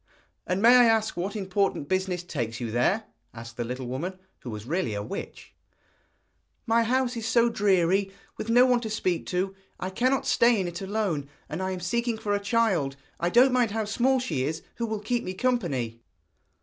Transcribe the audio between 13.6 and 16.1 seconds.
how small she is who will keep me company.'